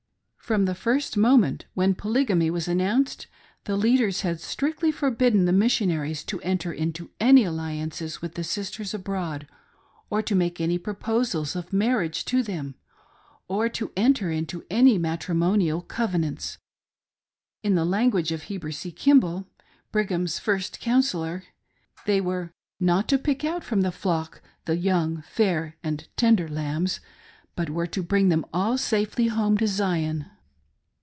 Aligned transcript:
From 0.51 0.65
the 0.65 0.75
first 0.75 1.15
moment 1.15 1.63
when 1.75 1.95
Polygamy 1.95 2.49
was 2.51 2.67
announced, 2.67 3.27
the 3.63 3.77
leaders 3.77 4.19
had 4.19 4.41
strictly 4.41 4.91
forbidden 4.91 5.45
the 5.45 5.53
missionaries 5.53 6.25
to 6.25 6.41
enter 6.41 6.73
into 6.73 7.09
any 7.21 7.45
alliances 7.45 8.21
with 8.21 8.35
the 8.35 8.43
sisters 8.43 8.93
abroad, 8.93 9.47
or 10.09 10.21
to 10.23 10.35
make' 10.35 10.59
any 10.59 10.77
proposals 10.77 11.55
of 11.55 11.71
marriage 11.71 12.25
to 12.25 12.43
them, 12.43 12.75
or 13.47 13.69
to 13.69 13.93
enter 13.95 14.29
into 14.29 14.65
any 14.69 14.97
matri 14.97 15.33
monial 15.33 15.87
covenants. 15.87 16.57
In 17.63 17.75
the 17.75 17.85
language 17.85 18.33
of 18.33 18.43
Heber 18.43 18.73
C. 18.73 18.91
Kimball 18.91 19.47
^ 19.59 19.61
Brigham's 19.93 20.37
first 20.37 20.81
counsellor— 20.81 21.45
they 22.05 22.19
were" 22.19 22.51
not 22.79 23.07
to 23.07 23.17
pick 23.17 23.45
out 23.45 23.63
from 23.63 23.81
the 23.83 23.89
flock 23.93 24.41
the 24.65 24.75
young, 24.75 25.21
fair, 25.21 25.77
and 25.81 26.09
tender 26.17 26.49
lambs," 26.49 26.99
but 27.55 27.69
were 27.69 27.87
to 27.87 28.03
bring 28.03 28.27
them 28.27 28.45
all 28.51 28.77
safely 28.77 29.27
home 29.27 29.57
to 29.57 29.65
Zion. 29.67 30.25